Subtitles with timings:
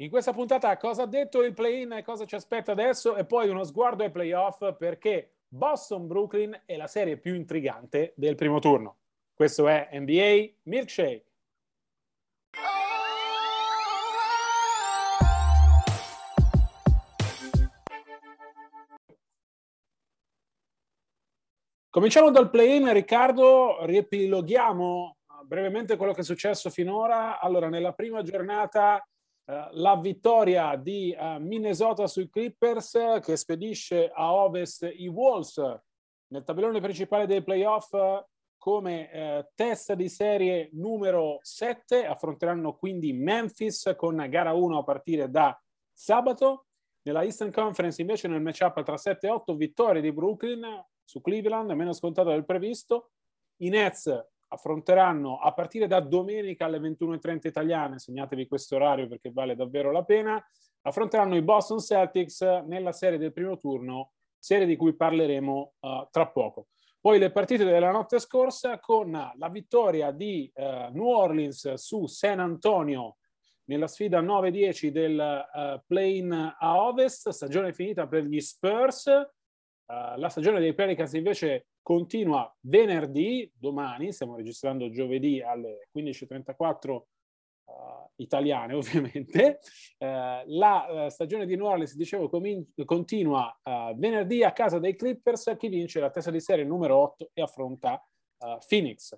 [0.00, 3.50] In questa puntata cosa ha detto il play-in e cosa ci aspetta adesso e poi
[3.50, 8.96] uno sguardo ai playoff perché Boston-Brooklyn è la serie più intrigante del primo turno.
[9.34, 11.26] Questo è NBA Milkshake.
[21.90, 27.38] Cominciamo dal play-in, Riccardo, riepiloghiamo brevemente quello che è successo finora.
[27.38, 29.04] Allora, nella prima giornata
[29.72, 35.58] la vittoria di uh, Minnesota sui Clippers che spedisce a ovest i Wolves
[36.28, 37.92] nel tabellone principale dei playoff
[38.60, 42.06] come eh, testa di serie numero 7.
[42.06, 45.58] Affronteranno quindi Memphis con gara 1 a partire da
[45.92, 46.66] sabato.
[47.02, 51.70] Nella Eastern Conference invece nel matchup tra 7 e 8 vittorie di Brooklyn su Cleveland,
[51.70, 53.12] meno scontato del previsto.
[53.62, 59.54] I Nets affronteranno a partire da domenica alle 21.30 italiane, segnatevi questo orario perché vale
[59.54, 60.44] davvero la pena,
[60.82, 66.26] affronteranno i Boston Celtics nella serie del primo turno, serie di cui parleremo uh, tra
[66.28, 66.68] poco.
[67.00, 72.40] Poi le partite della notte scorsa con la vittoria di uh, New Orleans su San
[72.40, 73.16] Antonio
[73.64, 79.06] nella sfida 9-10 del uh, play-in a ovest, stagione finita per gli Spurs.
[79.06, 87.04] Uh, la stagione dei Pelicans invece continua venerdì, domani, stiamo registrando giovedì alle 15.34 uh,
[88.16, 89.60] italiane ovviamente,
[89.98, 90.06] uh,
[90.46, 93.56] la uh, stagione di New Orleans, dicevo, comin- continua
[93.96, 98.04] venerdì a casa dei Clippers, chi vince la testa di serie numero 8 e affronta
[98.66, 99.16] Phoenix.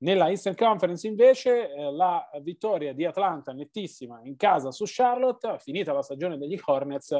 [0.00, 5.92] Nella Eastern Conference invece eh, la vittoria di Atlanta nettissima in casa su Charlotte, finita
[5.92, 7.18] la stagione degli Hornets,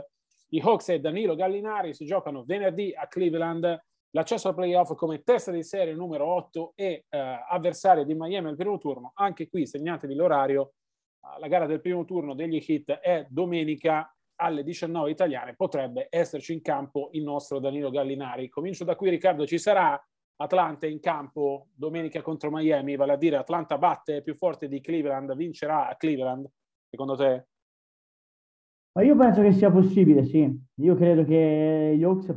[0.50, 5.50] i Hawks e Danilo Gallinari si giocano venerdì a Cleveland l'accesso al playoff come testa
[5.50, 9.12] di serie numero 8 e eh, avversario di Miami al primo turno.
[9.14, 10.74] Anche qui segnatevi l'orario,
[11.20, 16.52] uh, la gara del primo turno degli Heat è domenica alle 19 italiane, potrebbe esserci
[16.52, 18.48] in campo il nostro Danilo Gallinari.
[18.48, 20.00] Comincio da qui Riccardo, ci sarà
[20.40, 25.34] Atlanta in campo domenica contro Miami, vale a dire Atlanta batte più forte di Cleveland,
[25.34, 26.48] vincerà a Cleveland,
[26.88, 27.46] secondo te?
[28.92, 30.48] Ma io penso che sia possibile, sì.
[30.76, 32.32] Io credo che gli Hawks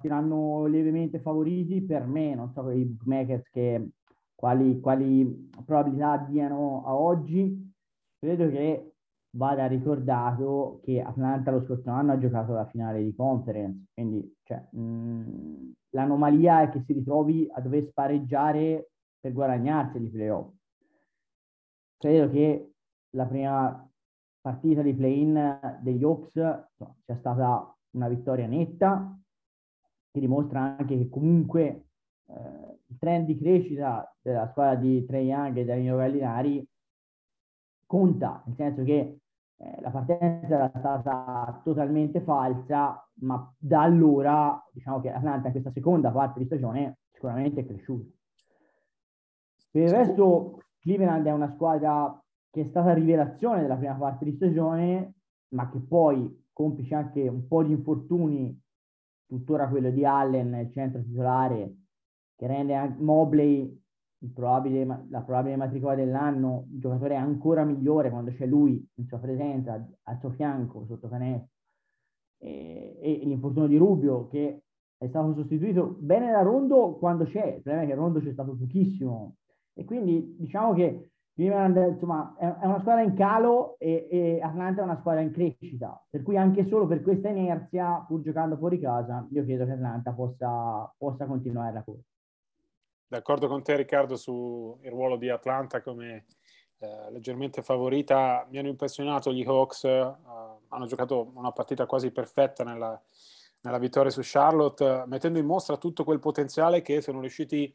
[0.00, 3.90] partiranno lievemente favoriti per me, non so i bookmakers che
[4.34, 7.70] quali, quali probabilità diano a oggi,
[8.18, 8.94] credo che
[9.32, 14.66] vada ricordato che Atlanta lo scorso anno ha giocato la finale di conference, quindi cioè,
[14.70, 20.50] mh, l'anomalia è che si ritrovi a dover spareggiare per guadagnarsi i playoff.
[21.98, 22.72] Credo che
[23.10, 23.90] la prima
[24.40, 29.19] partita di play-in degli Hawks sia stata una vittoria netta,
[30.10, 31.86] che dimostra anche che comunque
[32.26, 36.66] eh, il trend di crescita della squadra di Trey Young e Danilo Gallinari
[37.86, 39.20] conta, nel senso che
[39.56, 45.72] eh, la partenza era stata totalmente falsa, ma da allora diciamo che Atlanta in questa
[45.72, 48.08] seconda parte di stagione sicuramente è cresciuta.
[49.70, 54.32] Per il resto Cleveland è una squadra che è stata rivelazione della prima parte di
[54.32, 55.14] stagione,
[55.50, 58.60] ma che poi, complice anche un po' di infortuni
[59.30, 61.76] tuttora quello di Allen, il centro titolare,
[62.34, 63.80] che rende Mobley
[64.34, 69.86] probabile, la probabile matricola dell'anno, il giocatore ancora migliore quando c'è lui in sua presenza,
[70.02, 71.48] al suo fianco, sotto canestro.
[72.38, 74.62] E, e l'infortunio di Rubio che
[74.96, 78.56] è stato sostituito bene da Rondo quando c'è, il problema è che Rondo c'è stato
[78.56, 79.36] pochissimo.
[79.74, 81.09] E quindi diciamo che
[81.40, 86.04] Cleveland insomma, è, una squadra in calo e, e, Atlanta è una squadra in crescita,
[86.10, 90.12] per cui anche solo per questa inerzia, pur giocando fuori casa, io credo che Atlanta
[90.12, 92.04] possa, possa continuare la corsa.
[93.06, 96.26] D'accordo con te Riccardo sul ruolo di Atlanta come
[96.78, 102.64] eh, leggermente favorita, mi hanno impressionato gli Hawks, uh, hanno giocato una partita quasi perfetta
[102.64, 103.00] nella,
[103.62, 107.74] nella vittoria su Charlotte, mettendo in mostra tutto quel potenziale che sono riusciti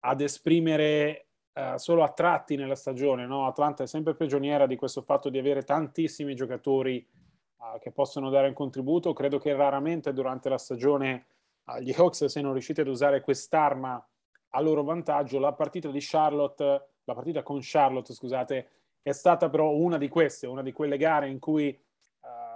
[0.00, 1.26] ad esprimere
[1.56, 3.26] eh, solo a tratti nella stagione.
[3.26, 3.46] No?
[3.46, 8.48] Atlanta è sempre prigioniera di questo fatto di avere tantissimi giocatori eh, che possono dare
[8.48, 9.14] un contributo.
[9.14, 11.26] Credo che raramente durante la stagione
[11.64, 14.06] eh, gli Hawks siano riusciti ad usare quest'arma
[14.50, 15.38] a loro vantaggio.
[15.38, 18.68] La partita di Charlotte, la partita con Charlotte, scusate,
[19.00, 21.78] è stata però una di queste, una di quelle gare in cui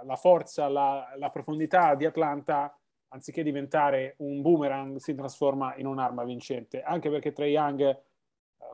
[0.03, 2.75] la forza, la, la, profondità di Atlanta,
[3.09, 6.81] anziché diventare un boomerang, si trasforma in un'arma vincente.
[6.81, 7.99] Anche perché Trey Young, eh,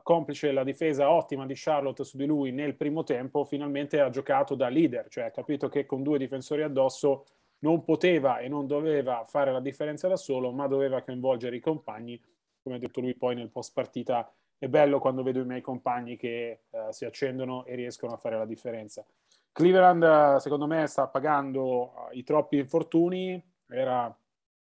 [0.02, 4.54] complice la difesa ottima di Charlotte su di lui nel primo tempo, finalmente ha giocato
[4.54, 7.24] da leader, cioè ha capito che con due difensori addosso
[7.60, 12.20] non poteva e non doveva fare la differenza da solo, ma doveva coinvolgere i compagni.
[12.62, 16.16] Come ha detto lui poi nel post partita, è bello quando vedo i miei compagni
[16.16, 19.04] che uh, si accendono e riescono a fare la differenza.
[19.52, 23.42] Cleveland, secondo me, sta pagando i troppi infortuni.
[23.68, 24.16] Era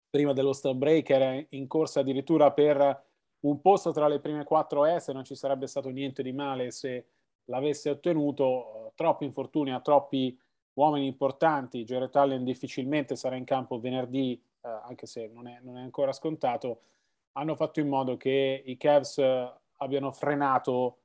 [0.10, 3.05] prima dello stall break, era in corsa addirittura per
[3.48, 5.10] un posto tra le prime quattro S.
[5.10, 7.06] Non ci sarebbe stato niente di male se
[7.46, 8.92] l'avesse ottenuto.
[8.96, 10.38] Troppi infortuni a troppi
[10.74, 11.84] uomini importanti.
[11.84, 16.12] Jared Allen difficilmente sarà in campo venerdì, eh, anche se non è, non è, ancora
[16.12, 16.82] scontato.
[17.34, 19.22] Hanno fatto in modo che i Cavs
[19.78, 21.00] abbiano frenato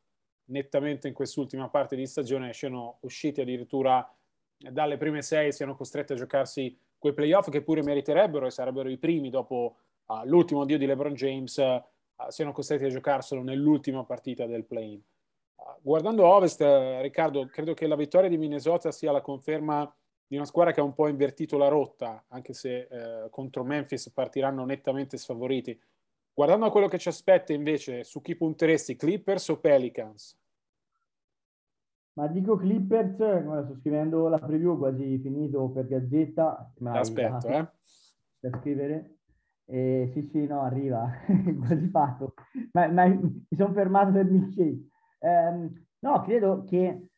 [0.51, 4.09] nettamente in quest'ultima parte di stagione siano usciti addirittura
[4.57, 8.99] dalle prime sei, siano costretti a giocarsi quei playoff che pure meriterebbero e sarebbero i
[8.99, 9.77] primi dopo
[10.07, 11.59] uh, l'ultimo addio di LeBron James,
[12.29, 15.01] siano costretti a giocarselo nell'ultima partita del play-in.
[15.57, 19.93] Uh, guardando Ovest, Riccardo, credo che la vittoria di Minnesota sia la conferma
[20.31, 24.11] di una squadra che ha un po' invertito la rotta, anche se eh, contro Memphis
[24.11, 25.77] partiranno nettamente sfavoriti.
[26.33, 30.39] Guardando a quello che ci aspetta invece, su chi punteresti, Clippers o Pelicans?
[32.13, 36.73] Ma dico Clippers, sto scrivendo la preview, quasi finito per Gazzetta.
[36.85, 37.69] Aspetto, eh.
[38.39, 39.20] Per scrivere.
[39.71, 41.09] Eh, sì, sì, no, arriva,
[41.65, 42.35] quasi fatto.
[42.73, 44.89] Ma, ma, mi sono fermato per milkshake.
[45.21, 45.71] Eh,
[46.01, 47.09] no, credo che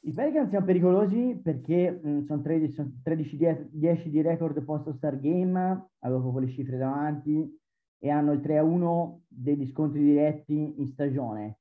[0.00, 6.20] i Pelicans siano pericolosi perché sono 13, sono 13 10 di record post-star game, avevo
[6.20, 7.60] proprio le cifre davanti,
[7.98, 11.58] e hanno il 3-1 degli scontri diretti in stagione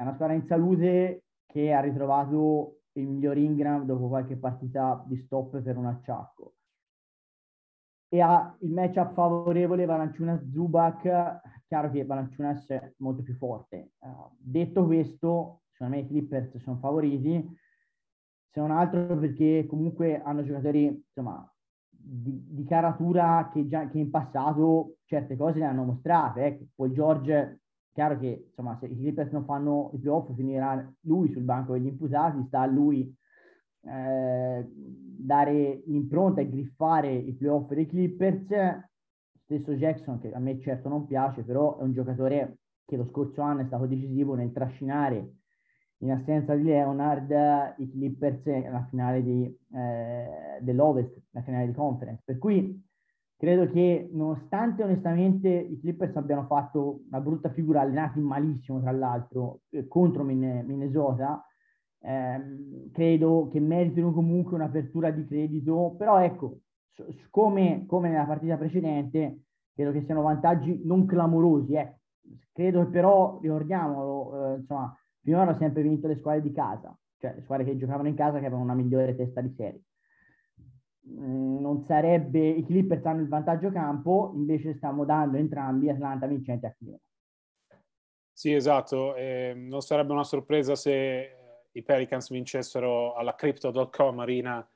[0.00, 5.16] è una squadra in salute che ha ritrovato il miglior Ingram dopo qualche partita di
[5.18, 6.54] stop per un acciacco.
[8.12, 13.92] E ha il matchup favorevole Valanciunas-Zubac, chiaro che Valanciunas è molto più forte.
[14.00, 17.56] Uh, detto questo, secondo me i Clippers sono favoriti,
[18.50, 21.48] se non altro perché comunque hanno giocatori insomma,
[21.88, 26.44] di, di caratura che, già, che in passato certe cose le hanno mostrate.
[26.46, 27.60] Ecco, poi George
[27.92, 31.86] chiaro che insomma, se i Clippers non fanno i playoff finirà lui sul banco degli
[31.86, 33.16] imputati, sta a lui
[33.82, 38.48] eh, dare l'impronta e griffare i playoff dei Clippers.
[39.44, 43.42] Stesso Jackson, che a me certo non piace, però è un giocatore che lo scorso
[43.42, 45.34] anno è stato decisivo nel trascinare
[45.98, 49.44] in assenza di Leonard i Clippers nella finale di,
[49.74, 52.22] eh, dell'Ovest, la finale di conference.
[52.24, 52.82] Per cui
[53.36, 59.60] credo che nonostante onestamente i Clippers abbiano fatto una brutta figura allenati malissimo tra l'altro
[59.70, 61.44] eh, contro Minnesota
[62.02, 66.60] ehm, credo che meritino comunque un'apertura di credito però ecco
[67.30, 69.40] come, come, nella partita precedente
[69.74, 71.98] credo che siano vantaggi non clamorosi eh.
[72.52, 77.42] credo però ricordiamolo eh, insomma finora hanno sempre vinto le squadre di casa cioè le
[77.42, 79.82] squadre che giocavano in casa che avevano una migliore testa di serie
[81.08, 86.66] Mm, non sarebbe i Clippers hanno il vantaggio campo, invece stiamo dando entrambi Atlanta vincente
[86.66, 87.02] a Cleveland.
[88.32, 89.14] Sì, esatto.
[89.16, 91.36] Eh, non sarebbe una sorpresa se
[91.72, 94.66] i Pelicans vincessero alla Crypto.com Arena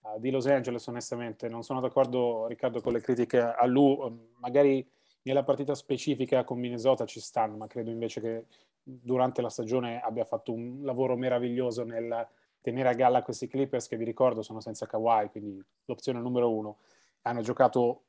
[0.00, 1.48] uh, di Los Angeles, onestamente.
[1.48, 4.00] Non sono d'accordo, Riccardo, con le critiche a Lu.
[4.02, 4.86] Ehm, magari
[5.22, 8.46] nella partita specifica con Minnesota ci stanno, ma credo invece che
[8.82, 12.26] durante la stagione abbia fatto un lavoro meraviglioso nel
[12.62, 16.78] tenere a galla questi Clippers che vi ricordo sono senza Kawhi, quindi l'opzione numero uno.
[17.22, 18.02] Hanno giocato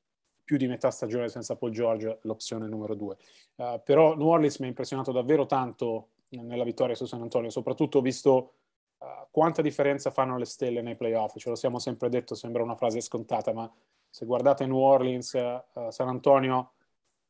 [0.44, 3.18] più di metà stagione senza Paul George, l'opzione numero due.
[3.56, 8.02] Uh, però New Orleans mi ha impressionato davvero tanto nella vittoria su San Antonio, soprattutto
[8.02, 8.54] visto
[8.98, 11.38] uh, quanta differenza fanno le stelle nei playoff.
[11.38, 13.72] Ce lo siamo sempre detto, sembra una frase scontata, ma
[14.10, 16.72] se guardate New Orleans, uh, San Antonio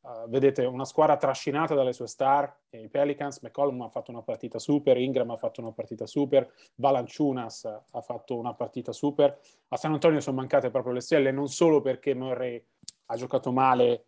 [0.01, 4.57] Uh, vedete una squadra trascinata dalle sue star, i Pelicans, McCollum ha fatto una partita
[4.57, 9.37] super, Ingram ha fatto una partita super, Valanciunas ha fatto una partita super.
[9.67, 12.63] A San Antonio sono mancate proprio le stelle, non solo perché Murray
[13.07, 14.05] ha giocato male,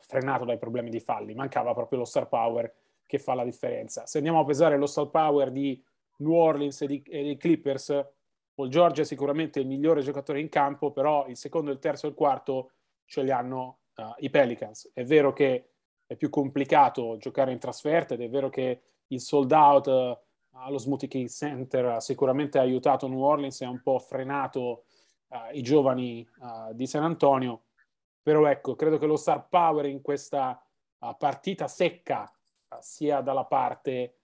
[0.00, 2.74] frenato dai problemi di falli, mancava proprio lo star power
[3.14, 4.06] che fa la differenza.
[4.06, 5.80] Se andiamo a pesare lo star power di
[6.16, 8.04] New Orleans e di, e di Clippers,
[8.52, 12.08] Paul George è sicuramente il migliore giocatore in campo, però il secondo, il terzo e
[12.10, 12.72] il quarto
[13.04, 14.90] ce li hanno uh, i Pelicans.
[14.92, 15.70] È vero che
[16.06, 20.16] è più complicato giocare in trasferta ed è vero che il sold out uh,
[20.56, 24.84] allo Smoothie King Center ha sicuramente aiutato New Orleans e ha un po' frenato
[25.28, 26.26] uh, i giovani
[26.72, 27.62] di San Antonio,
[28.22, 30.58] però ecco, credo che lo star power in questa
[31.18, 32.33] partita secca
[32.80, 34.16] sia dalla parte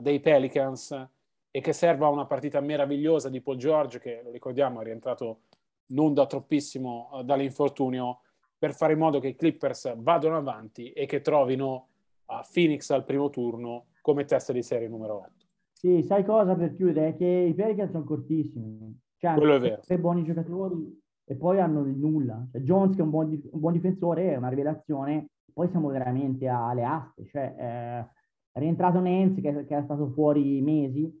[0.00, 1.08] dei Pelicans
[1.50, 5.40] e che serva una partita meravigliosa di Paul George, che lo ricordiamo è rientrato
[5.88, 8.20] non da troppissimo uh, dall'infortunio,
[8.58, 11.88] per fare in modo che i Clippers vadano avanti e che trovino
[12.26, 15.30] uh, Phoenix al primo turno come testa di serie numero 8.
[15.72, 17.08] Sì, sai cosa per chiudere?
[17.08, 18.98] È che i Pelicans sono cortissimi.
[19.18, 19.80] Cioè, Quello vero.
[19.80, 22.46] Tre buoni giocatori e poi hanno nulla.
[22.50, 25.88] Cioè, Jones che è un buon, dif- un buon, difensore, è una rivelazione, poi siamo
[25.88, 27.26] veramente alle aste.
[27.26, 28.10] Cioè, eh,
[28.52, 31.12] è rientrato Nance che, che era stato fuori mesi,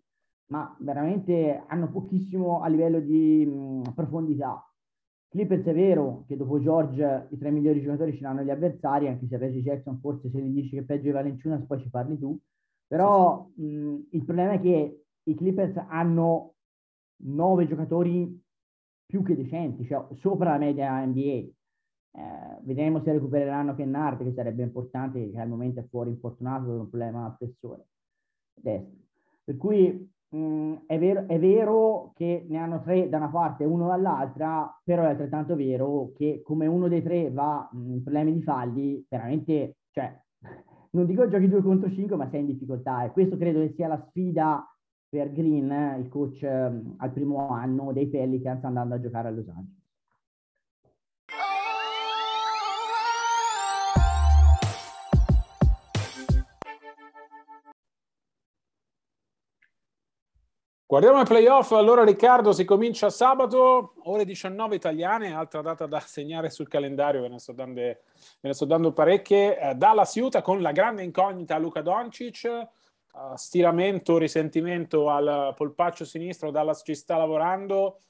[0.46, 4.62] ma veramente hanno pochissimo a livello di mh, profondità.
[5.28, 9.26] Clippers è vero che dopo George i tre migliori giocatori ce l'hanno gli avversari, anche
[9.26, 12.38] se Reggie Jackson forse se gli dici che peggio di Valenciunas poi ci parli tu,
[12.86, 16.54] però mh, il problema è che i Clippers hanno
[17.24, 18.40] nove giocatori
[19.04, 21.55] più che decenti, cioè sopra la media NBA.
[22.16, 26.74] Eh, vedremo se recupereranno Kennard, che sarebbe importante, che al momento è fuori infortunato per
[26.74, 27.86] un problema al flessore
[28.54, 29.04] destro.
[29.44, 33.64] Per cui mh, mm, è, vero, è, vero, che ne hanno tre da una parte
[33.64, 38.02] e uno dall'altra, però è altrettanto vero che come uno dei tre va mm, in
[38.02, 40.18] problemi di falli, veramente, cioè,
[40.92, 43.04] non dico giochi 2 contro 5, ma sei in difficoltà.
[43.04, 44.66] E questo credo che sia la sfida
[45.08, 49.48] per Green, il coach eh, al primo anno dei Pelicans andando a giocare a Los
[49.48, 49.85] Angeles.
[60.88, 66.48] Guardiamo i playoff, allora Riccardo si comincia sabato, ore 19 italiane, altra data da segnare
[66.48, 70.70] sul calendario, ve ne sto dando, ne sto dando parecchie, eh, Dallas Utah con la
[70.70, 72.68] grande incognita Luca Doncic,
[73.14, 78.02] uh, stiramento, risentimento al polpaccio sinistro, Dallas ci sta lavorando,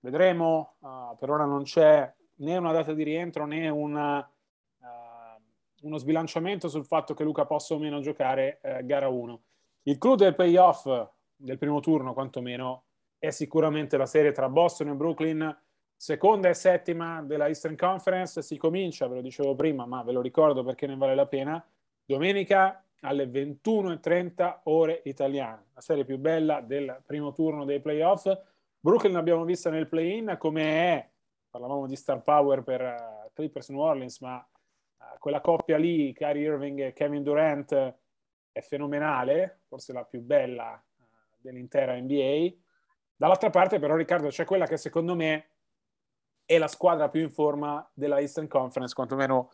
[0.00, 4.18] vedremo, uh, per ora non c'è né una data di rientro né una,
[4.80, 9.42] uh, uno sbilanciamento sul fatto che Luca possa o meno giocare eh, gara 1.
[9.82, 12.84] Il clou del playoff del primo turno quantomeno
[13.18, 15.58] è sicuramente la serie tra Boston e Brooklyn,
[15.94, 18.42] seconda e settima della Eastern Conference.
[18.42, 21.64] Si comincia, ve lo dicevo prima, ma ve lo ricordo perché ne vale la pena,
[22.04, 28.30] domenica alle 21.30 ore italiane, la serie più bella del primo turno dei playoff.
[28.78, 31.08] Brooklyn l'abbiamo vista nel play-in come è,
[31.50, 36.46] parlavamo di star power per uh, Clippers New Orleans, ma uh, quella coppia lì, Kyrie
[36.46, 37.94] Irving e Kevin Durant,
[38.52, 40.80] è fenomenale, forse la più bella
[41.46, 42.52] dell'intera NBA.
[43.16, 45.48] Dall'altra parte, però, Riccardo, c'è quella che secondo me
[46.44, 49.50] è la squadra più in forma della Eastern Conference, quantomeno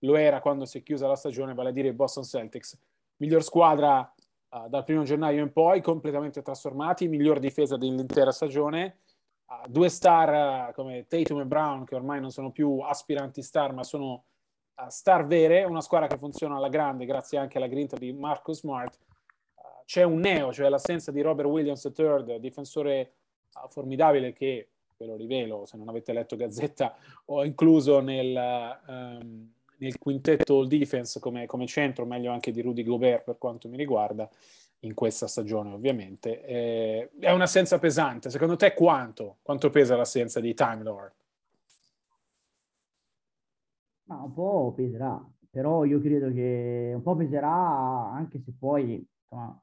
[0.00, 2.78] lo era quando si è chiusa la stagione, vale a dire i Boston Celtics.
[3.16, 4.12] Miglior squadra
[4.48, 8.98] uh, dal primo gennaio in poi, completamente trasformati, miglior difesa dell'intera stagione.
[9.46, 13.72] Uh, due star uh, come Tatum e Brown, che ormai non sono più aspiranti star,
[13.72, 14.24] ma sono
[14.88, 15.62] star vere.
[15.62, 18.98] Una squadra che funziona alla grande, grazie anche alla grinta di Marcus Smart
[19.84, 23.14] c'è un neo, cioè l'assenza di Robert Williams III, difensore
[23.68, 26.96] formidabile che, ve lo rivelo, se non avete letto Gazzetta,
[27.26, 32.82] ho incluso nel, um, nel quintetto all defense come, come, centro, meglio anche di Rudy
[32.82, 34.28] Gobert per quanto mi riguarda,
[34.80, 36.44] in questa stagione ovviamente.
[36.44, 39.38] Eh, è un'assenza pesante, secondo te quanto?
[39.42, 41.12] Quanto pesa l'assenza di Time Lord?
[44.04, 49.58] Ma un po' peserà, però io credo che un po' peserà anche se poi insomma,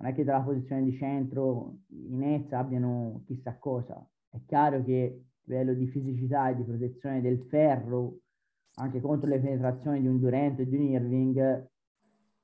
[0.00, 4.02] non è che dalla posizione di centro i Nets abbiano chissà cosa.
[4.30, 8.20] È chiaro che a livello di fisicità e di protezione del ferro,
[8.76, 11.68] anche contro le penetrazioni di un Durant e di un Irving,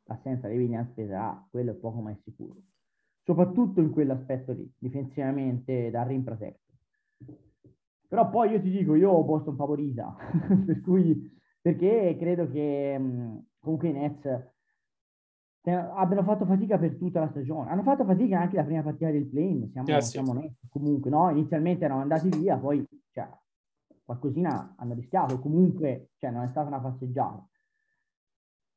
[0.05, 2.61] l'assenza di Williams peserà, quello è poco ma è sicuro.
[3.23, 6.75] Soprattutto in quell'aspetto lì, difensivamente da rim protector.
[8.07, 10.15] Però poi io ti dico, io ho posto un favorita,
[10.67, 13.01] per cui, perché credo che
[13.59, 14.55] comunque i Nets
[15.73, 17.71] abbiano fatto fatica per tutta la stagione.
[17.71, 20.11] Hanno fatto fatica anche la prima partita del play siamo, eh, sì.
[20.11, 20.69] siamo onesti.
[20.69, 21.31] Comunque, no?
[21.31, 23.29] Inizialmente erano andati via, poi cioè,
[24.05, 27.45] qualcosina hanno rischiato, comunque cioè, non è stata una passeggiata.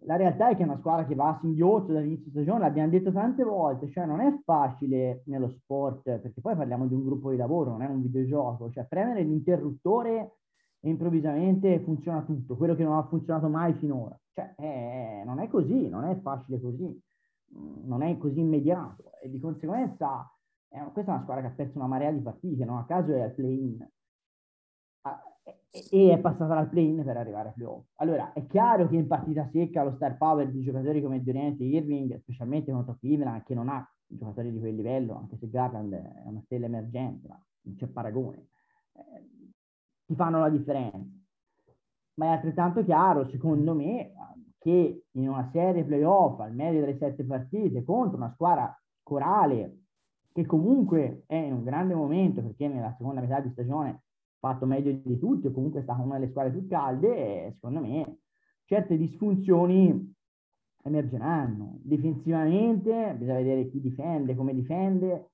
[0.04, 3.12] La realtà è che è una squadra che va a singhiozzo dall'inizio stagione, l'abbiamo detto
[3.12, 7.38] tante volte, cioè non è facile nello sport, perché poi parliamo di un gruppo di
[7.38, 10.38] lavoro, non è un videogioco, cioè premere l'interruttore
[10.80, 14.18] e improvvisamente funziona tutto, quello che non ha funzionato mai finora.
[14.40, 16.86] Cioè, eh, non è così, non è facile così,
[17.58, 20.32] mm, non è così immediato e di conseguenza
[20.70, 23.14] eh, questa è una squadra che ha perso una marea di partite, non a caso
[23.14, 23.88] è al play-in.
[25.02, 25.22] Ah,
[25.72, 27.86] e è passata dal play-in per arrivare a playoff.
[27.96, 31.66] Allora, è chiaro che in partita secca lo star power di giocatori come Durant e
[31.66, 36.28] Irving, specialmente contro Cleveland, che non ha giocatori di quel livello, anche se Garland è
[36.28, 38.48] una stella emergente, ma non c'è paragone,
[38.94, 39.28] eh,
[40.06, 41.19] ti fanno la differenza.
[42.20, 44.12] Ma è altrettanto chiaro, secondo me,
[44.60, 49.78] che in una serie playoff al medio delle sette partite contro una squadra corale
[50.34, 54.02] che comunque è in un grande momento perché nella seconda metà di stagione ha
[54.38, 57.80] fatto meglio di tutti o comunque è stata una delle squadre più calde e secondo
[57.80, 58.18] me
[58.66, 60.14] certe disfunzioni
[60.84, 61.80] emergeranno.
[61.82, 65.32] Difensivamente bisogna vedere chi difende, come difende.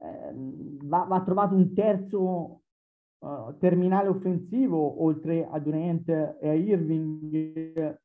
[0.00, 0.34] Eh,
[0.82, 2.63] va, va, trovato un terzo
[3.24, 8.02] uh, terminale offensivo oltre a Durant e a Irving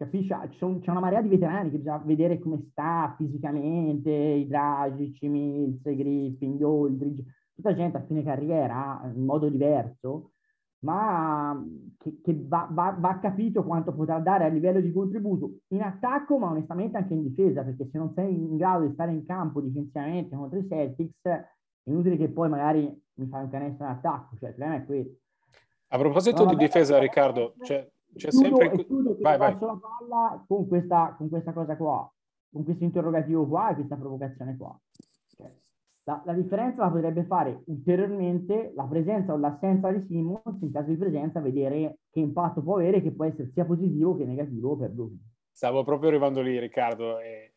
[0.00, 0.32] capisci?
[0.56, 5.84] C'è una marea di veterani che bisogna vedere come sta fisicamente, i Dragic, i Mills,
[5.84, 10.32] i Griffin, gli Aldridge, tutta gente a fine carriera in modo diverso,
[10.80, 11.62] ma
[11.98, 16.38] che, che va, va, va, capito quanto potrà dare a livello di contributo in attacco,
[16.38, 19.60] ma onestamente anche in difesa, perché se non sei in grado di stare in campo
[19.60, 24.36] difensivamente contro i Celtics, è inutile che poi magari mi fai un canestro in attacco,
[24.38, 25.18] cioè il problema è questo.
[25.88, 28.86] A proposito di difesa, Riccardo, cioè, c'è sempre...
[29.20, 29.56] Vai, vai.
[29.58, 32.10] la palla con questa, con questa cosa qua,
[32.50, 34.78] con questo interrogativo qua e questa provocazione qua.
[35.36, 35.52] Cioè,
[36.04, 40.88] la, la, differenza la potrebbe fare ulteriormente la presenza o l'assenza di Simmons, in caso
[40.88, 44.90] di presenza, vedere che impatto può avere, che può essere sia positivo che negativo per
[44.90, 45.20] Brooklyn.
[45.50, 47.54] Stavo proprio arrivando lì, Riccardo, e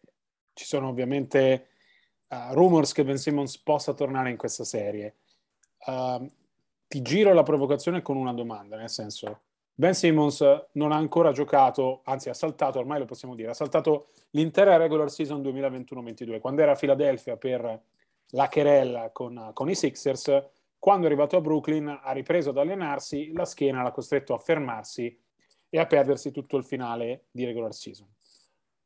[0.53, 1.67] ci sono ovviamente
[2.27, 5.17] uh, rumors che Ben Simmons possa tornare in questa serie.
[5.85, 6.29] Uh,
[6.87, 9.41] ti giro la provocazione con una domanda, nel senso,
[9.75, 14.09] Ben Simmons non ha ancora giocato, anzi ha saltato, ormai lo possiamo dire, ha saltato
[14.31, 16.39] l'intera regular season 2021-22.
[16.39, 17.81] Quando era a Philadelphia per
[18.29, 20.43] la querella con, con, i Sixers,
[20.77, 25.19] quando è arrivato a Brooklyn ha ripreso ad allenarsi, la schiena l'ha costretto a fermarsi
[25.69, 28.07] e a perdersi tutto il finale di regular season.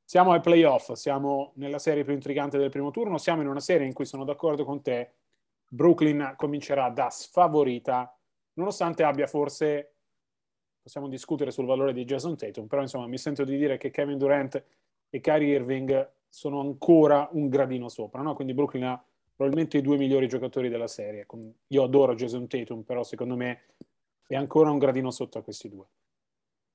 [0.05, 3.85] Siamo ai playoff, siamo nella serie più intrigante del primo turno, siamo in una serie
[3.85, 5.11] in cui sono d'accordo con te,
[5.67, 8.15] Brooklyn comincerà da sfavorita,
[8.53, 9.93] nonostante abbia forse
[10.81, 14.17] possiamo discutere sul valore di Jason Tatum, però insomma mi sento di dire che Kevin
[14.17, 14.63] Durant
[15.09, 18.35] e Kyrie Irving sono ancora un gradino sopra, no?
[18.35, 19.03] quindi Brooklyn ha
[19.35, 21.25] probabilmente i due migliori giocatori della serie.
[21.67, 23.65] Io adoro Jason Tatum, però secondo me
[24.25, 25.85] è ancora un gradino sotto a questi due.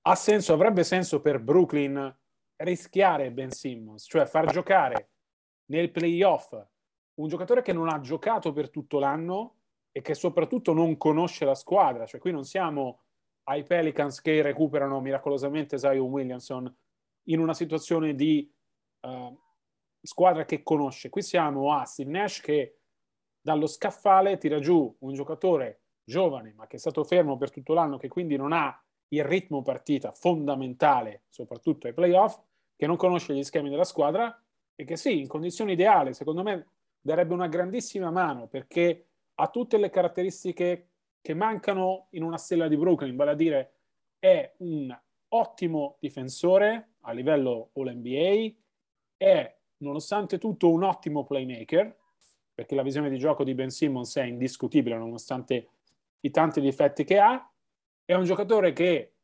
[0.02, 2.14] Ha senso, avrebbe senso per Brooklyn
[2.56, 5.08] rischiare Ben Simmons, cioè far giocare
[5.66, 6.54] nel playoff
[7.14, 9.56] un giocatore che non ha giocato per tutto l'anno
[9.92, 13.00] e che soprattutto non conosce la squadra, cioè qui non siamo
[13.44, 16.74] ai Pelicans che recuperano miracolosamente Zion Williamson
[17.24, 18.50] in una situazione di
[19.00, 19.38] uh,
[20.00, 21.10] squadra che conosce.
[21.10, 22.78] Qui siamo a Steve Nash che
[23.40, 27.98] dallo scaffale tira giù un giocatore giovane ma che è stato fermo per tutto l'anno,
[27.98, 32.40] che quindi non ha il ritmo partita fondamentale, soprattutto ai playoff,
[32.76, 34.42] che non conosce gli schemi della squadra
[34.74, 36.66] e che sì, in condizioni ideali, secondo me
[37.02, 40.88] darebbe una grandissima mano perché ha tutte le caratteristiche
[41.20, 43.72] che mancano in una stella di Brooklyn, vale a dire
[44.18, 44.96] è un
[45.28, 48.54] ottimo difensore a livello All-NBA,
[49.16, 51.96] è nonostante tutto un ottimo playmaker,
[52.54, 55.68] perché la visione di gioco di Ben Simmons è indiscutibile nonostante
[56.20, 57.50] i tanti difetti che ha,
[58.04, 59.14] è un giocatore che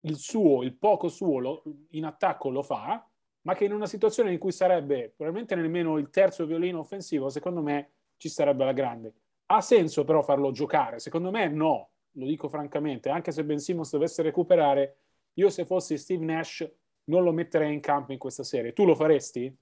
[0.00, 3.06] il suo, il poco suo lo, in attacco lo fa,
[3.42, 7.62] ma che in una situazione in cui sarebbe probabilmente nemmeno il terzo violino offensivo, secondo
[7.62, 9.14] me ci sarebbe la grande.
[9.46, 10.98] Ha senso però farlo giocare?
[10.98, 14.96] Secondo me no, lo dico francamente, anche se Ben Simmons dovesse recuperare,
[15.34, 16.70] io se fossi Steve Nash
[17.04, 18.72] non lo metterei in campo in questa serie.
[18.72, 19.54] Tu lo faresti?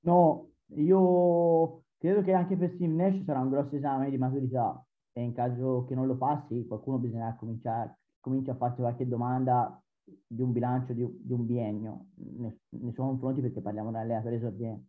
[0.00, 5.22] No, io credo che anche per Steve Nash sarà un grosso esame di maturità e
[5.22, 9.82] in caso che non lo passi, qualcuno bisognerà cominciare comincia a farsi qualche domanda
[10.26, 14.36] di un bilancio di, di un biennio nei, nei suoi confronti perché parliamo un allenatore
[14.36, 14.86] esordiente.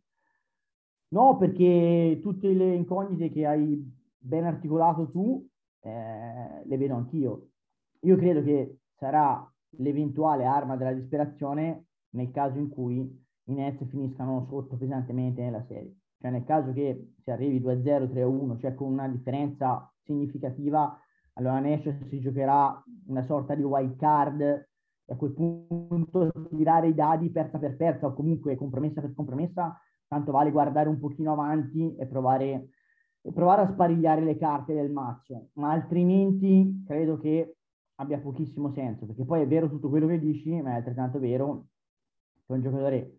[1.10, 5.48] No, perché tutte le incognite che hai ben articolato tu
[5.82, 7.50] eh, le vedo anch'io.
[8.02, 14.46] Io credo che sarà l'eventuale arma della disperazione nel caso in cui i Nets finiscano
[14.50, 15.96] sotto pesantemente nella serie.
[16.20, 21.00] Cioè nel caso che si arrivi 2-0, 3-1, cioè con una differenza significativa,
[21.34, 24.68] allora Nash si giocherà una sorta di wild card
[25.10, 29.76] e a quel punto tirare i dadi persa per persa o comunque compromessa per compromessa
[30.08, 32.70] tanto vale guardare un pochino avanti e provare,
[33.22, 37.58] e provare a sparigliare le carte del mazzo, ma altrimenti credo che
[37.96, 41.68] abbia pochissimo senso, perché poi è vero tutto quello che dici, ma è altrettanto vero
[42.46, 43.18] che un giocatore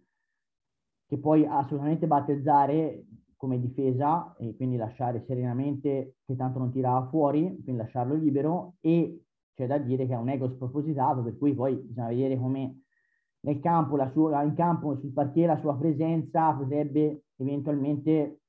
[1.06, 3.04] che puoi assolutamente battezzare
[3.36, 9.24] come difesa e quindi lasciare serenamente che tanto non tirava fuori, quindi lasciarlo libero e
[9.60, 12.80] c'è da dire che ha un ego spropositato, per cui poi bisogna vedere come
[13.40, 18.40] nel campo, la sua, in campo, sul parquet, la sua presenza potrebbe eventualmente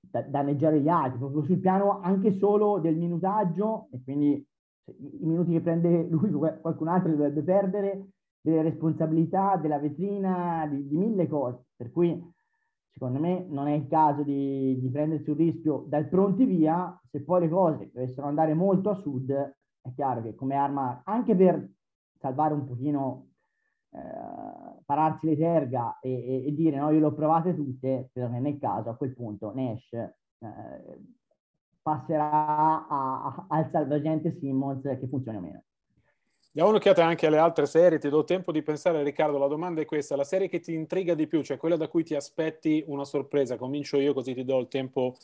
[0.00, 4.46] danneggiare gli altri, proprio sul piano anche solo del minutaggio e quindi
[4.84, 8.08] i minuti che prende lui qualcun altro li dovrebbe perdere,
[8.40, 11.66] delle responsabilità, della vetrina, di, di mille cose.
[11.76, 12.16] Per cui
[12.92, 17.22] secondo me non è il caso di, di prendersi un rischio dal pronti via, se
[17.22, 19.56] poi le cose dovessero andare molto a sud,
[19.88, 21.68] è chiaro che come arma, anche per
[22.18, 23.28] salvare un pochino
[23.90, 28.26] eh, pararsi le terga e, e, e, dire no, io le ho provate tutte, che
[28.26, 30.12] nel caso a quel punto Nash eh,
[31.80, 35.62] passerà a, a, al salvagente Simmons che funzioni o meno.
[36.52, 39.84] Diamo un'occhiata anche alle altre serie, ti do tempo di pensare Riccardo, la domanda è
[39.84, 43.04] questa, la serie che ti intriga di più, cioè quella da cui ti aspetti una
[43.04, 45.14] sorpresa, comincio io così ti do il tempo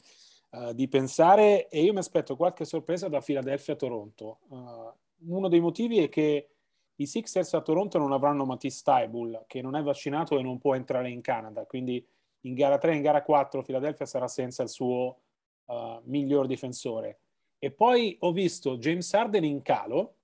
[0.55, 4.39] uh, di pensare e io mi aspetto qualche sorpresa da Philadelphia-Toronto.
[4.49, 4.93] Uh,
[5.33, 6.49] uno dei motivi è che
[6.97, 10.75] i Sixers a Toronto non avranno Matisse Taibul, che non è vaccinato e non può
[10.75, 12.05] entrare in Canada, quindi
[12.43, 15.19] in gara 3 e in gara 4 Philadelphia sarà senza il suo
[15.65, 17.19] uh, miglior difensore.
[17.59, 20.15] E poi ho visto James Harden in calo,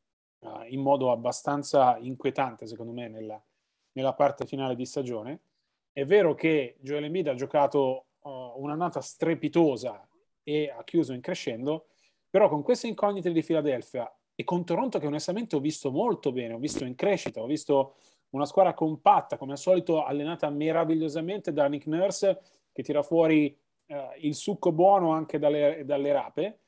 [0.41, 3.43] uh, in modo abbastanza inquietante secondo me nella,
[3.93, 5.41] nella, parte finale di stagione.
[5.93, 10.07] È vero che Joel Embiid ha giocato uh, un'annata strepitosa
[10.51, 11.87] e ha chiuso in crescendo,
[12.29, 16.55] però con queste incognite di Philadelphia e con Toronto che onestamente ho visto molto bene,
[16.55, 17.95] ho visto in crescita, ho visto
[18.31, 22.41] una squadra compatta, come al solito allenata meravigliosamente da Nick Nurse
[22.73, 26.59] che tira fuori eh, il succo buono anche dalle, dalle rape.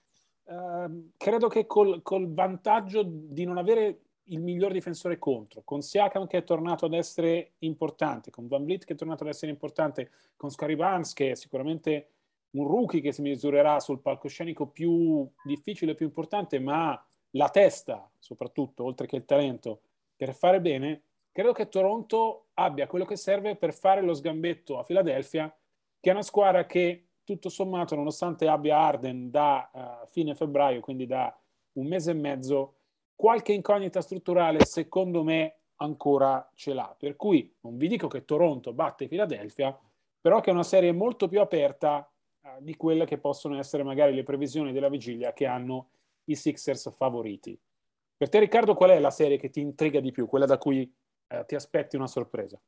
[0.44, 6.26] Eh, credo che col, col, vantaggio di non avere il miglior difensore contro, con Siakam
[6.26, 10.10] che è tornato ad essere importante, con Van Vliet che è tornato ad essere importante,
[10.36, 12.08] con Scary Barnes che sicuramente
[12.52, 18.84] un rookie che si misurerà sul palcoscenico più difficile, più importante, ma la testa, soprattutto,
[18.84, 19.80] oltre che il talento,
[20.16, 24.84] per fare bene, credo che Toronto abbia quello che serve per fare lo sgambetto a
[24.84, 25.54] Philadelphia,
[25.98, 31.06] che è una squadra che tutto sommato, nonostante abbia Arden da uh, fine febbraio, quindi
[31.06, 31.34] da
[31.74, 32.74] un mese e mezzo,
[33.14, 36.94] qualche incognita strutturale secondo me ancora ce l'ha.
[36.98, 39.76] Per cui non vi dico che Toronto batte Philadelphia,
[40.20, 42.11] però che è una serie molto più aperta
[42.60, 45.90] di quelle che possono essere magari le previsioni della vigilia che hanno
[46.24, 47.58] i Sixers favoriti.
[48.16, 50.92] Per te Riccardo qual è la serie che ti intriga di più, quella da cui
[51.28, 52.60] eh, ti aspetti una sorpresa?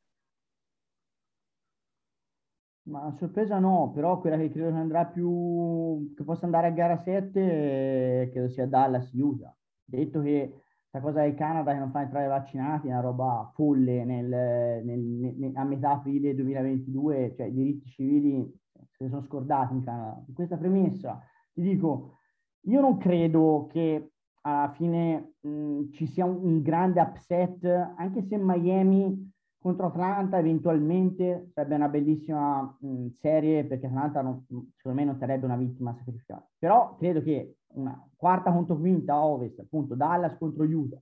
[2.83, 6.97] Ma sorpresa no, però quella che credo che andrà più, che possa andare a gara
[6.97, 9.55] 7, credo sia Dallas Utah.
[9.83, 14.05] Detto che questa cosa del Canada che non fa entrare vaccinati è una roba folle
[14.05, 18.53] nel, nel, nel, a metà aprile 2022, cioè i diritti civili
[18.97, 20.23] se ne sono scordati in Canada.
[20.27, 21.21] In questa premessa
[21.53, 22.19] ti dico,
[22.61, 27.63] io non credo che alla fine mh, ci sia un, un, grande upset,
[27.97, 34.99] anche se Miami contro Atlanta eventualmente sarebbe una bellissima mh, serie, perché Atlanta non, secondo
[34.99, 36.47] me non sarebbe una vittima sacrificata.
[36.57, 41.01] Però credo che una quarta contro quinta ovest, appunto Dallas contro Utah,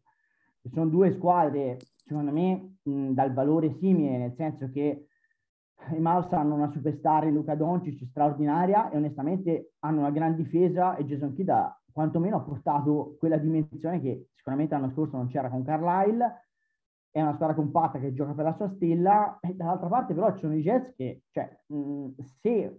[0.61, 5.07] che sono due squadre, secondo me, mh, dal valore simile, nel senso che
[5.91, 10.95] i Mouse hanno una superstar in Luca Doncic straordinaria e onestamente hanno una gran difesa
[10.95, 15.63] e Jason Kidd ha quantomeno portato quella dimensione che sicuramente l'anno scorso non c'era con
[15.63, 16.47] Carlisle.
[17.11, 20.39] È una squadra compatta che gioca per la sua stella e dall'altra parte però ci
[20.39, 22.07] sono i Jets che cioè, mh,
[22.41, 22.75] se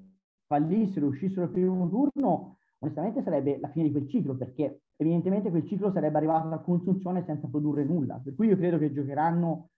[0.46, 5.66] fallissero, uscissero il primo turno onestamente sarebbe la fine di quel ciclo perché evidentemente quel
[5.66, 8.20] ciclo sarebbe arrivato a consunzione senza produrre nulla.
[8.22, 9.70] Per cui io credo che giocheranno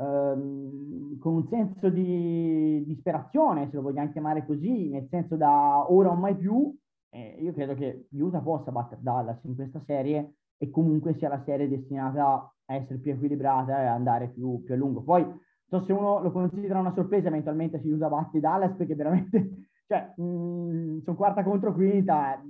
[0.00, 6.10] ehm, con un senso di disperazione, se lo vogliamo chiamare così, nel senso da ora
[6.10, 6.74] o mai più,
[7.10, 11.42] eh, io credo che Utah possa battere Dallas in questa serie e comunque sia la
[11.44, 15.02] serie destinata a essere più equilibrata e andare più, più a lungo.
[15.02, 15.26] Poi,
[15.66, 20.12] so se uno lo considera una sorpresa, eventualmente si usa batti Dallas perché veramente, cioè,
[20.16, 22.40] mh, sono quarta contro quinta,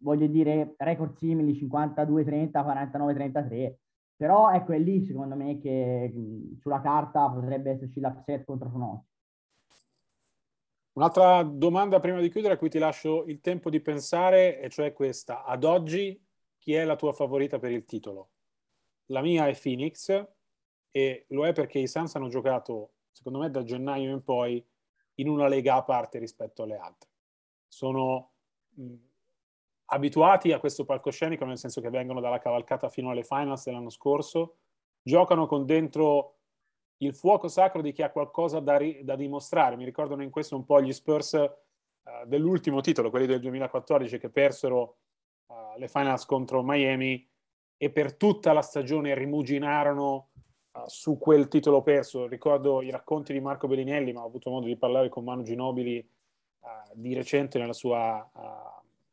[0.00, 3.74] voglio dire, record simili, 52-30, 49-33,
[4.18, 6.12] però ecco, è lì secondo me che
[6.58, 9.06] sulla carta potrebbe esserci l'upset contro Fonossi.
[10.94, 14.92] Un'altra domanda prima di chiudere a cui ti lascio il tempo di pensare, e cioè
[14.92, 15.44] questa.
[15.44, 16.20] Ad oggi
[16.58, 18.30] chi è la tua favorita per il titolo?
[19.06, 20.26] La mia è Phoenix
[20.90, 24.66] e lo è perché i Suns hanno giocato, secondo me, da gennaio in poi
[25.14, 27.08] in una lega a parte rispetto alle altre.
[27.68, 28.32] Sono
[29.90, 34.56] abituati a questo palcoscenico, nel senso che vengono dalla cavalcata fino alle finals dell'anno scorso,
[35.02, 36.34] giocano con dentro
[36.98, 39.76] il fuoco sacro di chi ha qualcosa da, ri- da dimostrare.
[39.76, 44.30] Mi ricordano in questo un po' gli Spurs uh, dell'ultimo titolo, quelli del 2014 che
[44.30, 44.96] persero
[45.46, 47.26] uh, le finals contro Miami
[47.76, 50.30] e per tutta la stagione rimuginarono
[50.72, 52.26] uh, su quel titolo perso.
[52.26, 56.06] Ricordo i racconti di Marco Bellinelli, ma ho avuto modo di parlare con Manu Ginobili
[56.92, 58.28] di recente nella sua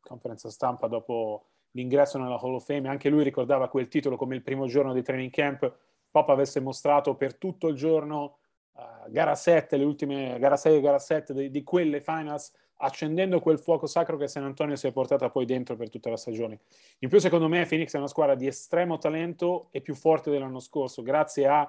[0.06, 2.88] conferenza stampa dopo l'ingresso nella Hall of Fame.
[2.88, 5.72] Anche lui ricordava quel titolo come il primo giorno di training camp.
[6.10, 8.38] Pop avesse mostrato per tutto il giorno
[8.72, 13.40] uh, gara 7, le ultime gara 6 e gara 7 di, di, quelle finals, accendendo
[13.40, 16.60] quel fuoco sacro che San Antonio si è portata poi dentro per tutta la stagione.
[17.00, 20.60] In più, secondo me, Phoenix è una squadra di estremo talento e più forte dell'anno
[20.60, 21.68] scorso, grazie ai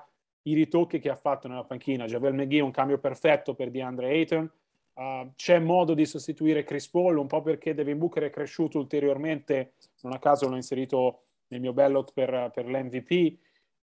[0.54, 2.06] ritocchi che ha fatto nella panchina.
[2.06, 4.50] Javel McGee, un cambio perfetto per DeAndre Ayton.
[4.98, 9.74] Uh, c'è modo di sostituire Chris Paul, un po' perché Devin Booker è cresciuto ulteriormente,
[10.02, 13.38] non a caso l'ho inserito nel mio ballot per, per l'MVP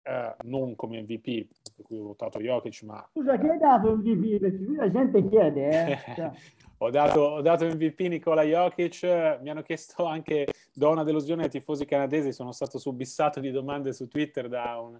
[0.05, 3.07] eh, non come MVP, per cui ho votato Jokic, ma...
[3.11, 4.37] Scusa, chi hai dato MVP?
[4.37, 5.99] Perché qui la gente chiede, eh?
[6.13, 6.31] Cioè...
[6.79, 11.49] ho, dato, ho, dato, MVP Nicola Jokic, mi hanno chiesto anche, do una delusione ai
[11.49, 14.99] tifosi canadesi, sono stato subissato di domande su Twitter da un,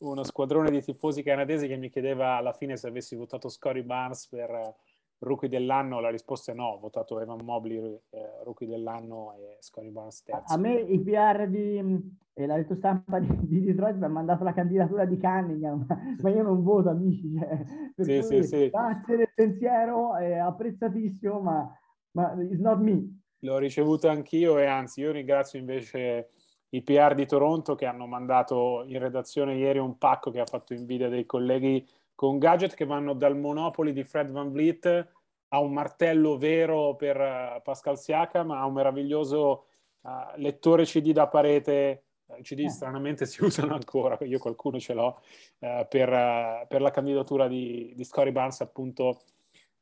[0.00, 4.26] uno squadrone di tifosi canadesi che mi chiedeva alla fine se avessi votato Scotty Barnes
[4.26, 4.74] per
[5.18, 9.90] rookie dell'anno, la risposta è no, ho votato Evan Mobley eh, rookie dell'anno e Scotty
[9.90, 10.52] Barnes terzo.
[10.52, 14.52] A me il PR di eh, la stampa di, di, Detroit mi ha mandato la
[14.52, 15.86] candidatura di Cunningham,
[16.20, 18.68] ma io non voto amici, cioè, sì, sì, sì.
[18.68, 21.78] grazie del pensiero, è apprezzatissimo, ma,
[22.12, 23.20] ma it's not me.
[23.40, 26.30] L'ho ricevuto anch'io e anzi io ringrazio invece
[26.70, 30.74] i PR di Toronto che hanno mandato in redazione ieri un pacco che ha fatto
[30.74, 35.12] invidia dei colleghi con gadget che vanno dal Monopoli di Fred Van Vliet
[35.48, 39.66] a un martello vero per uh, Pascal Siakam, a un meraviglioso
[40.00, 42.02] uh, lettore CD da parete.
[42.38, 42.70] I CD eh.
[42.70, 45.20] stranamente si usano ancora, io qualcuno ce l'ho,
[45.58, 49.20] uh, per, per, la candidatura di, di Scotty Barnes appunto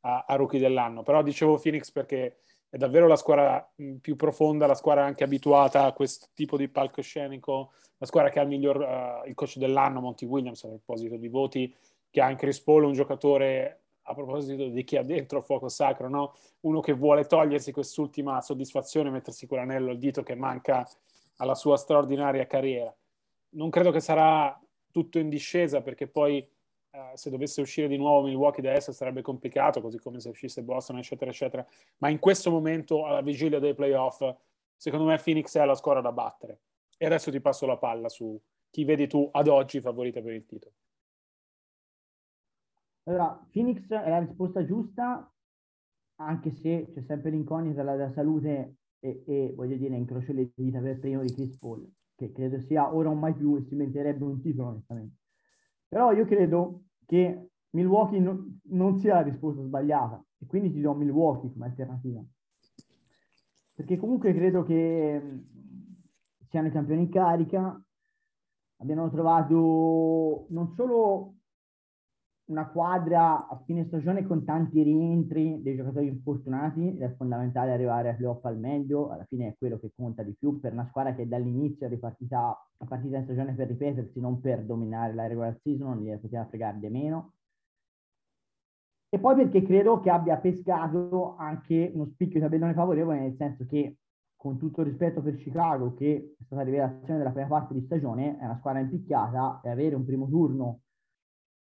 [0.00, 1.04] a, a, rookie dell'anno.
[1.04, 5.92] Però dicevo Phoenix perché è davvero la squadra più profonda, la squadra anche abituata a
[5.92, 10.64] questo tipo di palcoscenico, la squadra che ha il miglior il coach dell'anno, Monty Williams,
[10.64, 11.74] a proposito di voti,
[12.14, 16.36] che Chris Paul un giocatore, a proposito di chi ha dentro fuoco sacro, no?
[16.60, 20.88] uno che vuole togliersi quest'ultima soddisfazione, mettersi quell'anello al dito che manca
[21.38, 22.94] alla sua straordinaria carriera.
[23.50, 24.56] Non credo che sarà
[24.92, 29.20] tutto in discesa perché poi eh, se dovesse uscire di nuovo Milwaukee da est sarebbe
[29.20, 31.66] complicato, così come se uscisse Boston, eccetera, eccetera.
[31.98, 34.22] Ma in questo momento, alla vigilia dei playoff,
[34.76, 36.60] secondo me Phoenix è la squadra da battere.
[36.96, 40.46] E adesso ti passo la palla su chi vedi tu ad oggi favorita per il
[40.46, 40.74] titolo.
[43.04, 45.30] Allora, Phoenix è la risposta giusta,
[46.16, 50.98] anche se c'è sempre l'incognita della salute e, e, voglio dire, incrocio le dita per
[50.98, 54.40] primo di Chris Paul, che credo sia ora o mai più e si metterebbe un
[54.40, 55.16] titolo, onestamente.
[55.86, 60.94] Però io credo che Milwaukee no, non sia la risposta sbagliata e quindi ti do
[60.94, 62.24] Milwaukee come alternativa.
[63.74, 65.42] Perché comunque credo che
[66.48, 67.84] siano i campioni in carica,
[68.78, 71.34] abbiano trovato non solo
[72.46, 78.10] una quadra a fine stagione con tanti rientri dei giocatori infortunati ed è fondamentale arrivare
[78.10, 81.14] a playoff al meglio, alla fine è quello che conta di più per una squadra
[81.14, 85.56] che dall'inizio è ripartita a partita in stagione per ripetersi, non per dominare la regular
[85.62, 87.32] season, non gli poteva fregare di meno.
[89.08, 93.64] E poi perché credo che abbia pescato anche uno spicchio di tabellone favorevole, nel senso
[93.64, 93.96] che
[94.36, 97.80] con tutto il rispetto per Chicago, che è stata la rivelazione della prima parte di
[97.80, 100.80] stagione, è una squadra impicchiata e avere un primo turno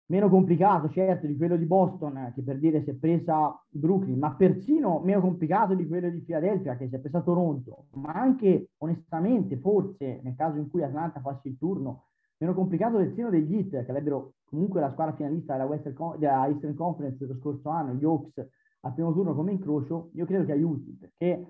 [0.07, 4.35] meno complicato certo di quello di Boston che per dire si è presa Brooklyn ma
[4.35, 7.87] persino meno complicato di quello di Philadelphia che si è presa Toronto.
[7.95, 13.31] Ma anche onestamente forse nel caso in cui Atlanta faccia il turno meno complicato persino
[13.31, 17.69] degli Heat che avrebbero comunque la squadra finalista della, Western, della Eastern Conference dello scorso
[17.71, 18.47] anno gli Hawks
[18.81, 21.47] al primo turno come incrocio io credo che aiuti perché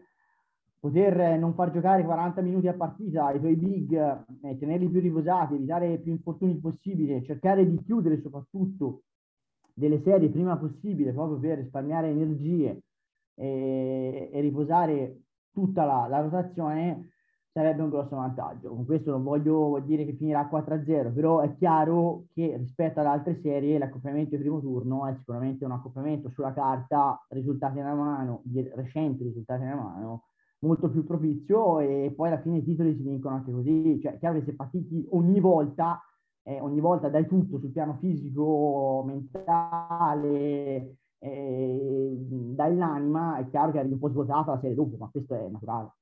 [0.85, 3.95] poter non far giocare 40 minuti a partita i tuoi big,
[4.43, 9.05] eh, tenerli più riposati, evitare più infortuni possibili, cercare di chiudere soprattutto
[9.73, 12.83] delle serie prima possibile proprio per risparmiare energie
[13.35, 15.23] e, e riposare
[15.55, 17.13] tutta la, la, rotazione
[17.51, 18.69] sarebbe un grosso vantaggio.
[18.69, 23.41] Con questo non voglio dire che finirà 4-0, però è chiaro che rispetto ad altre
[23.41, 28.43] serie l'accoppiamento di primo turno è sicuramente un accoppiamento sulla carta, risultati nella mano,
[28.75, 30.25] recenti risultati nella mano,
[30.65, 34.01] molto più propizio e poi alla fine i titoli si vincono anche così.
[34.01, 36.01] Cioè, chiaro che se partiti ogni volta,
[36.43, 43.79] eh, ogni volta dai tutto sul piano fisico, mentale, eh, dai l'anima, è chiaro che
[43.79, 45.93] arrivi un po' svuotato la serie dopo, ma questo è naturale.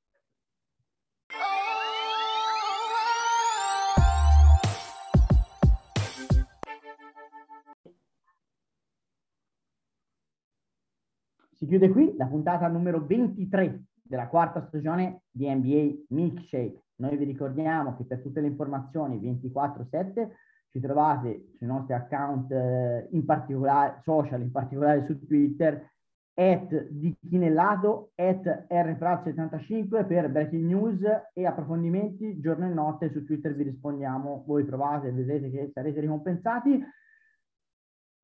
[11.63, 16.83] Si chiude qui la puntata numero 23 della quarta stagione di NBA Milkshake.
[16.97, 20.29] Noi vi ricordiamo che per tutte le informazioni 24-7
[20.69, 25.91] ci trovate sui nostri account eh, in particolare social, in particolare su Twitter,
[26.35, 31.01] at di Chinellato, at rprat75 per breaking news
[31.33, 36.85] e approfondimenti giorno e notte su Twitter vi rispondiamo, voi provate, vedrete che sarete ricompensati.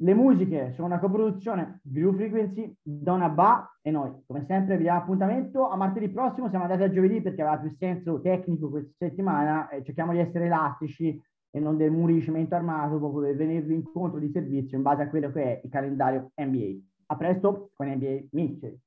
[0.01, 4.13] Le musiche sono una coproduzione Blue Frequency, Donna Ba e noi.
[4.27, 7.75] Come sempre vi diamo appuntamento a martedì prossimo, siamo andati a giovedì perché aveva più
[7.77, 12.55] senso tecnico questa settimana e cerchiamo di essere elastici e non dei muri di cemento
[12.55, 16.31] armato proprio per venirvi incontro di servizio in base a quello che è il calendario
[16.37, 16.79] NBA.
[17.07, 18.79] A presto con NBA Mitchell.